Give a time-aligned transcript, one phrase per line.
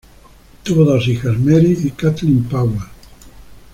[0.63, 2.79] Tuvieron dos hijas, Mary y Kathleen Powell.